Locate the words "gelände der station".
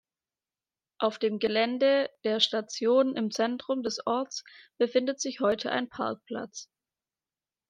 1.37-3.15